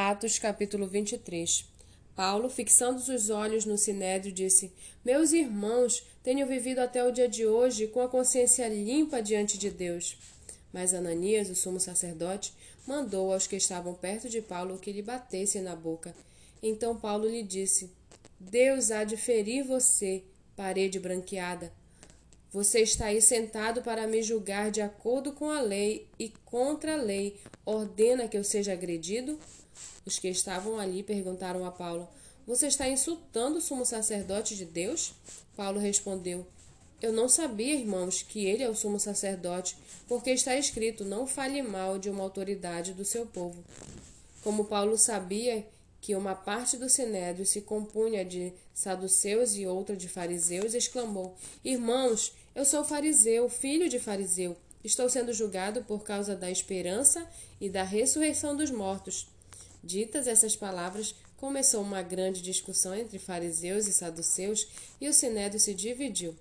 Atos 0.00 0.38
capítulo 0.38 0.86
23 0.86 1.66
Paulo, 2.14 2.48
fixando 2.48 3.00
os 3.00 3.30
olhos 3.30 3.64
no 3.64 3.76
sinédrio, 3.76 4.32
disse: 4.32 4.72
Meus 5.04 5.32
irmãos, 5.32 6.06
tenho 6.22 6.46
vivido 6.46 6.78
até 6.78 7.02
o 7.02 7.10
dia 7.10 7.28
de 7.28 7.44
hoje 7.44 7.88
com 7.88 8.00
a 8.00 8.08
consciência 8.08 8.68
limpa 8.68 9.20
diante 9.20 9.58
de 9.58 9.70
Deus. 9.70 10.16
Mas 10.72 10.94
Ananias, 10.94 11.50
o 11.50 11.56
sumo 11.56 11.80
sacerdote, 11.80 12.54
mandou 12.86 13.32
aos 13.32 13.48
que 13.48 13.56
estavam 13.56 13.92
perto 13.92 14.28
de 14.28 14.40
Paulo 14.40 14.78
que 14.78 14.92
lhe 14.92 15.02
batessem 15.02 15.62
na 15.62 15.74
boca. 15.74 16.14
Então 16.62 16.96
Paulo 16.96 17.28
lhe 17.28 17.42
disse: 17.42 17.90
Deus 18.38 18.92
há 18.92 19.02
de 19.02 19.16
ferir 19.16 19.64
você, 19.64 20.22
parede 20.54 21.00
branqueada. 21.00 21.72
Você 22.52 22.82
está 22.82 23.06
aí 23.06 23.20
sentado 23.20 23.82
para 23.82 24.06
me 24.06 24.22
julgar 24.22 24.70
de 24.70 24.80
acordo 24.80 25.32
com 25.32 25.50
a 25.50 25.60
lei 25.60 26.06
e 26.20 26.28
contra 26.44 26.94
a 26.94 27.02
lei. 27.02 27.36
Ordena 27.66 28.28
que 28.28 28.38
eu 28.38 28.44
seja 28.44 28.72
agredido? 28.72 29.38
Os 30.04 30.18
que 30.18 30.28
estavam 30.28 30.78
ali 30.78 31.02
perguntaram 31.02 31.64
a 31.64 31.70
Paulo: 31.70 32.08
Você 32.46 32.66
está 32.66 32.88
insultando 32.88 33.58
o 33.58 33.60
sumo 33.60 33.84
sacerdote 33.84 34.56
de 34.56 34.64
Deus? 34.64 35.12
Paulo 35.56 35.78
respondeu: 35.78 36.46
Eu 37.00 37.12
não 37.12 37.28
sabia, 37.28 37.74
irmãos, 37.74 38.22
que 38.22 38.46
ele 38.46 38.62
é 38.62 38.68
o 38.68 38.74
sumo 38.74 38.98
sacerdote, 38.98 39.76
porque 40.06 40.30
está 40.30 40.56
escrito: 40.56 41.04
Não 41.04 41.26
fale 41.26 41.62
mal 41.62 41.98
de 41.98 42.08
uma 42.08 42.22
autoridade 42.22 42.92
do 42.92 43.04
seu 43.04 43.26
povo. 43.26 43.62
Como 44.42 44.64
Paulo 44.64 44.96
sabia 44.96 45.66
que 46.00 46.14
uma 46.14 46.34
parte 46.34 46.76
do 46.76 46.88
sinédrio 46.88 47.44
se 47.44 47.60
compunha 47.60 48.24
de 48.24 48.52
saduceus 48.72 49.56
e 49.56 49.66
outra 49.66 49.96
de 49.96 50.08
fariseus, 50.08 50.74
exclamou: 50.74 51.36
Irmãos, 51.64 52.32
eu 52.54 52.64
sou 52.64 52.84
fariseu, 52.84 53.48
filho 53.48 53.88
de 53.88 53.98
fariseu. 53.98 54.56
Estou 54.82 55.08
sendo 55.08 55.32
julgado 55.32 55.82
por 55.84 56.02
causa 56.04 56.36
da 56.36 56.50
esperança 56.50 57.26
e 57.60 57.68
da 57.68 57.82
ressurreição 57.82 58.56
dos 58.56 58.70
mortos. 58.70 59.28
Ditas 59.82 60.26
essas 60.26 60.56
palavras, 60.56 61.14
começou 61.36 61.82
uma 61.82 62.02
grande 62.02 62.42
discussão 62.42 62.94
entre 62.94 63.18
fariseus 63.18 63.86
e 63.86 63.92
saduceus, 63.92 64.66
e 65.00 65.08
o 65.08 65.12
sinédrio 65.12 65.60
se 65.60 65.72
dividiu. 65.72 66.34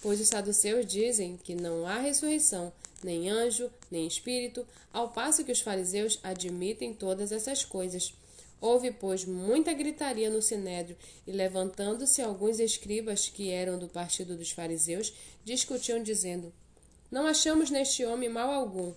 Pois 0.00 0.20
os 0.20 0.28
saduceus 0.28 0.86
dizem 0.86 1.38
que 1.42 1.54
não 1.54 1.86
há 1.86 1.98
ressurreição, 1.98 2.72
nem 3.02 3.28
anjo, 3.28 3.70
nem 3.90 4.06
espírito, 4.06 4.66
ao 4.92 5.08
passo 5.10 5.44
que 5.44 5.52
os 5.52 5.60
fariseus 5.60 6.18
admitem 6.22 6.92
todas 6.92 7.32
essas 7.32 7.64
coisas. 7.64 8.14
Houve, 8.60 8.92
pois, 8.92 9.24
muita 9.24 9.72
gritaria 9.72 10.30
no 10.30 10.40
sinédrio, 10.40 10.96
e 11.26 11.32
levantando-se 11.32 12.22
alguns 12.22 12.58
escribas 12.58 13.28
que 13.28 13.50
eram 13.50 13.78
do 13.78 13.88
partido 13.88 14.36
dos 14.36 14.52
fariseus, 14.52 15.12
discutiam, 15.44 16.02
dizendo: 16.02 16.52
Não 17.10 17.26
achamos 17.26 17.70
neste 17.70 18.04
homem 18.04 18.28
mal 18.28 18.50
algum. 18.50 18.94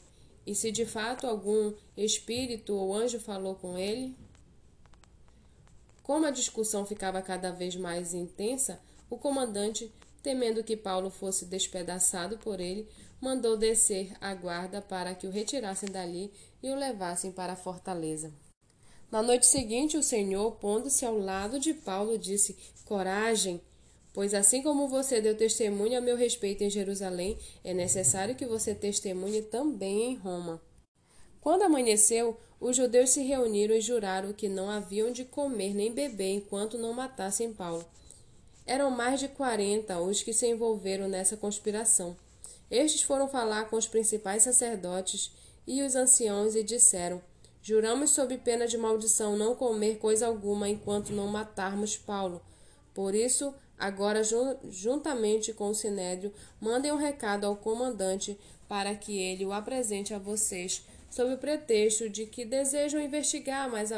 E 0.48 0.56
se 0.56 0.72
de 0.72 0.86
fato 0.86 1.28
algum 1.28 1.74
espírito 1.98 2.74
ou 2.74 2.96
anjo 2.96 3.20
falou 3.20 3.56
com 3.56 3.78
ele? 3.78 4.16
Como 6.02 6.26
a 6.26 6.32
discussão 6.32 6.86
ficava 6.86 7.22
cada 7.22 7.52
vez 7.52 7.76
mais 7.76 8.14
intensa, 8.14 8.80
o 9.10 9.18
comandante, 9.18 9.92
temendo 10.24 10.64
que 10.64 10.78
Paulo 10.78 11.10
fosse 11.10 11.44
despedaçado 11.44 12.38
por 12.38 12.62
ele, 12.62 12.88
mandou 13.20 13.58
descer 13.58 14.16
a 14.22 14.34
guarda 14.34 14.82
para 14.82 15.14
que 15.14 15.28
o 15.28 15.32
retirassem 15.32 15.92
dali 15.92 16.32
e 16.64 16.70
o 16.70 16.76
levassem 16.78 17.30
para 17.30 17.52
a 17.52 17.58
fortaleza. 17.58 18.32
Na 19.12 19.22
noite 19.22 19.48
seguinte, 19.48 19.98
o 19.98 20.04
Senhor, 20.04 20.54
pondo-se 20.54 21.06
ao 21.06 21.18
lado 21.18 21.60
de 21.60 21.74
Paulo, 21.74 22.18
disse: 22.18 22.58
Coragem, 22.86 23.62
Pois 24.18 24.34
assim 24.34 24.64
como 24.64 24.88
você 24.88 25.22
deu 25.22 25.38
testemunho 25.38 25.96
a 25.96 26.02
meu 26.02 26.18
respeito 26.18 26.64
em 26.64 26.72
Jerusalém, 26.72 27.38
é 27.64 27.72
necessário 27.72 28.34
que 28.34 28.48
você 28.48 28.74
testemunhe 28.74 29.44
também 29.44 30.10
em 30.10 30.16
Roma. 30.16 30.60
Quando 31.40 31.62
amanheceu, 31.62 32.36
os 32.60 32.76
judeus 32.76 33.12
se 33.12 33.22
reuniram 33.22 33.76
e 33.76 33.80
juraram 33.80 34.34
que 34.34 34.50
não 34.50 34.72
haviam 34.72 35.12
de 35.12 35.24
comer 35.24 35.76
nem 35.76 35.94
beber 35.94 36.34
enquanto 36.34 36.80
não 36.80 36.94
matassem 36.94 37.54
Paulo. 37.54 37.86
Eram 38.66 38.90
mais 38.90 39.20
de 39.20 39.28
quarenta 39.28 40.00
os 40.00 40.24
que 40.24 40.34
se 40.34 40.48
envolveram 40.48 41.08
nessa 41.08 41.38
conspiração. 41.38 42.18
Estes 42.72 43.04
foram 43.04 43.28
falar 43.28 43.70
com 43.70 43.76
os 43.76 43.88
principais 43.88 44.42
sacerdotes 44.42 45.32
e 45.68 45.84
os 45.84 45.96
anciãos 45.96 46.56
e 46.56 46.64
disseram: 46.64 47.22
Juramos 47.62 48.10
sob 48.10 48.36
pena 48.40 48.68
de 48.68 48.80
maldição 48.80 49.38
não 49.38 49.54
comer 49.54 50.00
coisa 50.00 50.26
alguma 50.26 50.68
enquanto 50.68 51.14
não 51.14 51.28
matarmos 51.28 51.96
Paulo. 51.96 52.42
Por 52.96 53.14
isso, 53.14 53.54
Agora, 53.78 54.22
juntamente 54.70 55.54
com 55.54 55.70
o 55.70 55.76
Sinédrio, 55.76 56.34
mandem 56.60 56.92
um 56.92 56.98
recado 56.98 57.46
ao 57.46 57.56
comandante 57.56 58.38
para 58.68 58.96
que 58.96 59.18
ele 59.18 59.46
o 59.46 59.54
apresente 59.54 60.14
a 60.14 60.20
vocês, 60.20 60.84
sob 61.10 61.34
o 61.34 61.38
pretexto 61.38 62.10
de 62.10 62.26
que 62.26 62.44
desejam 62.44 63.00
investigar 63.00 63.70
mais, 63.70 63.92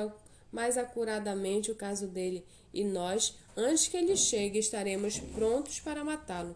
mais 0.52 0.78
acuradamente 0.78 1.72
o 1.72 1.76
caso 1.76 2.08
dele, 2.08 2.46
e 2.74 2.84
nós, 2.84 3.36
antes 3.56 3.88
que 3.88 3.98
ele 3.98 4.16
chegue, 4.16 4.60
estaremos 4.60 5.18
prontos 5.20 5.80
para 5.80 6.04
matá-lo. 6.04 6.56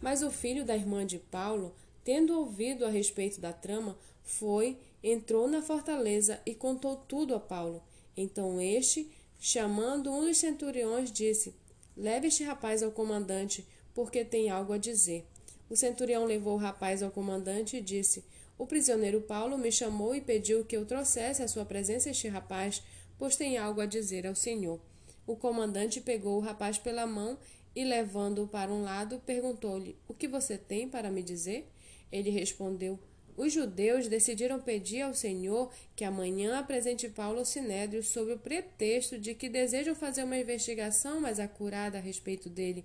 Mas 0.00 0.22
o 0.22 0.30
filho 0.30 0.64
da 0.64 0.74
irmã 0.74 1.06
de 1.06 1.18
Paulo, 1.18 1.74
tendo 2.02 2.38
ouvido 2.38 2.84
a 2.84 2.90
respeito 2.90 3.40
da 3.40 3.52
trama, 3.52 3.96
foi, 4.22 4.78
entrou 5.02 5.46
na 5.46 5.62
fortaleza 5.62 6.40
e 6.46 6.54
contou 6.54 6.96
tudo 6.96 7.34
a 7.34 7.40
Paulo. 7.40 7.82
Então 8.16 8.60
este, 8.60 9.10
chamando 9.38 10.10
um 10.10 10.24
dos 10.24 10.38
centuriões, 10.38 11.12
disse: 11.12 11.54
Leve 11.96 12.28
este 12.28 12.42
rapaz 12.42 12.82
ao 12.82 12.90
comandante, 12.90 13.66
porque 13.94 14.24
tem 14.24 14.50
algo 14.50 14.72
a 14.72 14.78
dizer. 14.78 15.26
O 15.70 15.76
centurião 15.76 16.24
levou 16.24 16.54
o 16.54 16.58
rapaz 16.60 17.02
ao 17.02 17.10
comandante 17.10 17.76
e 17.76 17.80
disse: 17.80 18.24
O 18.58 18.66
prisioneiro 18.66 19.20
Paulo 19.20 19.56
me 19.56 19.70
chamou 19.70 20.14
e 20.14 20.20
pediu 20.20 20.64
que 20.64 20.76
eu 20.76 20.84
trouxesse 20.84 21.42
à 21.42 21.48
sua 21.48 21.64
presença 21.64 22.10
este 22.10 22.28
rapaz, 22.28 22.82
pois 23.18 23.36
tem 23.36 23.56
algo 23.56 23.80
a 23.80 23.86
dizer 23.86 24.26
ao 24.26 24.34
senhor. 24.34 24.80
O 25.26 25.36
comandante 25.36 26.00
pegou 26.00 26.36
o 26.36 26.40
rapaz 26.40 26.78
pela 26.78 27.06
mão 27.06 27.38
e, 27.74 27.84
levando-o 27.84 28.46
para 28.46 28.72
um 28.72 28.82
lado, 28.82 29.20
perguntou-lhe: 29.24 29.96
O 30.08 30.14
que 30.14 30.28
você 30.28 30.58
tem 30.58 30.88
para 30.88 31.10
me 31.10 31.22
dizer? 31.22 31.70
Ele 32.10 32.30
respondeu: 32.30 32.98
os 33.36 33.52
judeus 33.52 34.08
decidiram 34.08 34.60
pedir 34.60 35.02
ao 35.02 35.14
Senhor 35.14 35.72
que 35.96 36.04
amanhã 36.04 36.58
apresente 36.58 37.08
Paulo 37.08 37.40
ao 37.40 37.44
Sinédrio 37.44 38.02
sob 38.02 38.32
o 38.32 38.38
pretexto 38.38 39.18
de 39.18 39.34
que 39.34 39.48
desejam 39.48 39.94
fazer 39.94 40.24
uma 40.24 40.38
investigação 40.38 41.20
mais 41.20 41.40
acurada 41.40 41.98
a 41.98 42.00
respeito 42.00 42.48
dele. 42.48 42.84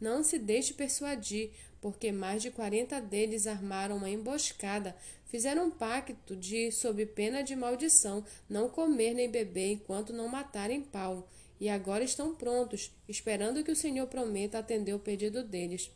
Não 0.00 0.22
se 0.22 0.38
deixe 0.38 0.74
persuadir, 0.74 1.50
porque 1.80 2.12
mais 2.12 2.42
de 2.42 2.50
quarenta 2.50 3.00
deles 3.00 3.46
armaram 3.46 3.96
uma 3.96 4.10
emboscada, 4.10 4.94
fizeram 5.26 5.66
um 5.66 5.70
pacto 5.70 6.36
de, 6.36 6.70
sob 6.72 7.06
pena 7.06 7.42
de 7.42 7.54
maldição, 7.56 8.24
não 8.48 8.68
comer 8.68 9.14
nem 9.14 9.30
beber 9.30 9.72
enquanto 9.72 10.12
não 10.12 10.28
matarem 10.28 10.82
Paulo, 10.82 11.26
e 11.58 11.68
agora 11.68 12.04
estão 12.04 12.34
prontos, 12.34 12.92
esperando 13.08 13.64
que 13.64 13.70
o 13.70 13.76
Senhor 13.76 14.06
prometa 14.06 14.58
atender 14.58 14.94
o 14.94 14.98
pedido 14.98 15.42
deles. 15.42 15.90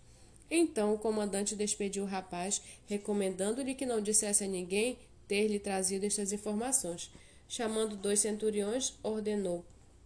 Então 0.50 0.92
o 0.92 0.98
comandante 0.98 1.54
despediu 1.54 2.02
o 2.02 2.06
rapaz, 2.06 2.60
recomendando-lhe 2.86 3.74
que 3.74 3.86
não 3.86 4.00
dissesse 4.00 4.42
a 4.42 4.48
ninguém 4.48 4.98
ter-lhe 5.28 5.60
trazido 5.60 6.04
estas 6.04 6.32
informações. 6.32 7.10
Chamando 7.48 7.96
dois 7.96 8.20
centuriões, 8.20 8.94
ordenou: 9.02 9.64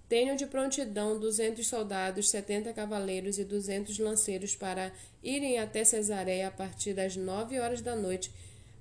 Tenham 0.09 0.37
de 0.37 0.47
prontidão 0.47 1.19
duzentos 1.19 1.67
soldados, 1.67 2.29
setenta 2.29 2.73
cavaleiros 2.75 3.39
e 3.39 3.45
duzentos 3.45 3.99
lanceiros 3.99 4.55
para 4.55 4.93
irem 5.23 5.59
até 5.59 5.83
Cesareia 5.83 6.49
a 6.49 6.51
partir 6.51 6.93
das 6.93 7.17
nove 7.17 7.59
horas 7.59 7.81
da 7.81 7.97
noite. 7.97 8.31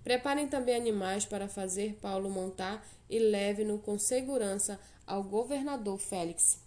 Preparem 0.04 0.48
também 0.48 0.76
animais 0.76 1.26
para 1.26 1.48
fazer 1.48 1.98
Paulo 2.02 2.30
montar 2.30 2.86
e 3.10 3.20
leve-no 3.20 3.80
com 3.80 3.98
segurança 3.98 4.78
ao 5.08 5.24
governador 5.24 5.98
Félix. 5.98 6.60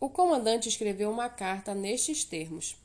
O 0.00 0.08
comandante 0.08 0.68
escreveu 0.68 1.10
uma 1.10 1.28
carta 1.28 1.74
nestes 1.74 2.24
termos. 2.24 2.76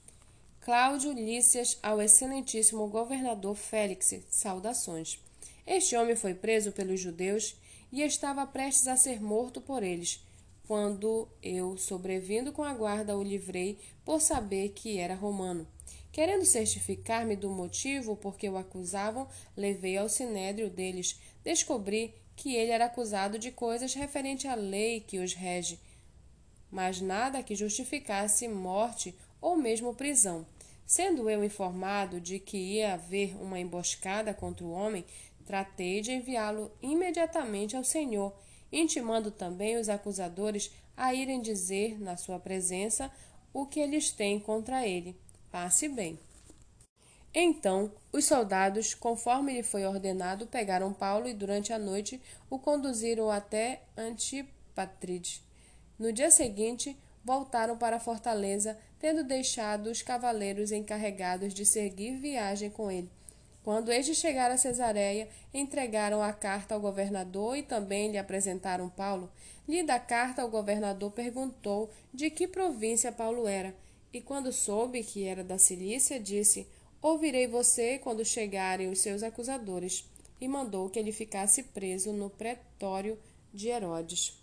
Cláudio 0.63 1.12
Lícias 1.12 1.78
ao 1.84 2.01
excelentíssimo 2.01 2.88
governador 2.88 3.53
Félix, 3.53 4.16
saudações. 4.29 5.19
Este 5.68 5.94
homem 5.97 6.16
foi 6.16 6.34
preso 6.34 6.72
pelos 6.72 7.01
judeus 7.01 7.53
e 7.91 8.01
estava 8.01 8.47
prestes 8.47 8.88
a 8.88 8.96
ser 8.96 9.22
morto 9.22 9.60
por 9.60 9.83
eles, 9.83 10.25
quando 10.65 11.27
eu, 11.42 11.77
sobrevindo 11.77 12.54
com 12.54 12.63
a 12.63 12.74
guarda, 12.74 13.18
o 13.18 13.21
livrei 13.21 13.77
por 14.06 14.21
saber 14.21 14.69
que 14.69 15.00
era 15.00 15.13
romano. 15.13 15.68
Querendo 16.13 16.45
certificar-me 16.45 17.36
do 17.36 17.50
motivo 17.50 18.16
por 18.16 18.38
que 18.38 18.48
o 18.48 18.56
acusavam, 18.56 19.27
levei 19.57 19.98
ao 19.98 20.07
sinédrio 20.07 20.69
deles. 20.69 21.19
Descobri 21.44 22.13
que 22.38 22.56
ele 22.56 22.71
era 22.71 22.86
acusado 22.86 23.38
de 23.38 23.51
coisas 23.51 23.94
referentes 23.94 24.50
à 24.50 24.56
lei 24.56 25.01
que 25.01 25.19
os 25.19 25.33
rege, 25.33 25.77
mas 26.71 27.01
nada 27.01 27.44
que 27.44 27.54
justificasse 27.54 28.48
morte 28.48 29.13
ou 29.42 29.57
mesmo 29.57 29.94
prisão. 29.94 30.45
Sendo 30.85 31.30
eu 31.30 31.44
informado 31.44 32.19
de 32.19 32.39
que 32.39 32.57
ia 32.57 32.94
haver 32.94 33.35
uma 33.41 33.59
emboscada 33.59 34.33
contra 34.33 34.65
o 34.65 34.71
homem, 34.71 35.06
tratei 35.45 36.01
de 36.01 36.12
enviá-lo 36.12 36.71
imediatamente 36.81 37.75
ao 37.75 37.83
Senhor, 37.83 38.33
intimando 38.71 39.31
também 39.31 39.77
os 39.77 39.89
acusadores 39.89 40.71
a 40.95 41.13
irem 41.13 41.41
dizer, 41.41 42.00
na 42.00 42.18
sua 42.18 42.39
presença, 42.39 43.12
o 43.53 43.65
que 43.65 43.80
eles 43.80 44.12
têm 44.12 44.39
contra 44.39 44.88
ele. 44.88 45.18
Passe 45.51 45.88
bem. 45.88 46.19
Então 47.33 47.91
os 48.12 48.25
soldados, 48.25 48.94
conforme 48.94 49.53
lhe 49.53 49.63
foi 49.63 49.85
ordenado, 49.85 50.45
pegaram 50.45 50.94
Paulo 50.94 51.27
e 51.27 51.33
durante 51.33 51.74
a 51.74 51.80
noite 51.80 52.21
o 52.50 52.59
conduziram 52.59 53.31
até 53.31 53.81
Antipatride. 53.97 55.41
No 55.97 56.13
dia 56.13 56.30
seguinte, 56.30 56.95
voltaram 57.23 57.77
para 57.77 57.95
a 57.95 57.99
fortaleza, 57.99 58.77
tendo 58.99 59.23
deixado 59.23 59.87
os 59.87 60.01
cavaleiros 60.01 60.71
encarregados 60.71 61.53
de 61.53 61.65
seguir 61.65 62.17
viagem 62.17 62.69
com 62.69 62.91
ele. 62.91 63.09
Quando 63.63 63.93
estes 63.93 64.17
chegaram 64.17 64.55
a 64.55 64.57
Cesareia, 64.57 65.29
entregaram 65.53 66.21
a 66.21 66.33
carta 66.33 66.75
ao 66.75 66.81
governador 66.81 67.55
e 67.57 67.63
também 67.63 68.11
lhe 68.11 68.17
apresentaram 68.17 68.89
Paulo. 68.89 69.31
Lida 69.67 69.95
a 69.95 69.99
carta, 69.99 70.43
o 70.43 70.49
governador 70.49 71.11
perguntou 71.11 71.89
de 72.13 72.29
que 72.29 72.45
província 72.45 73.09
Paulo 73.09 73.47
era, 73.47 73.73
e 74.11 74.19
quando 74.19 74.51
soube 74.51 75.01
que 75.01 75.25
era 75.25 75.43
da 75.45 75.57
Cilícia, 75.57 76.19
disse: 76.19 76.67
Ouvirei 77.01 77.47
você 77.47 77.97
quando 77.97 78.25
chegarem 78.25 78.89
os 78.89 78.99
seus 78.99 79.23
acusadores, 79.23 80.05
e 80.41 80.47
mandou 80.47 80.89
que 80.89 80.99
ele 80.99 81.13
ficasse 81.13 81.63
preso 81.63 82.11
no 82.11 82.29
pretório 82.29 83.17
de 83.53 83.69
Herodes. 83.69 84.43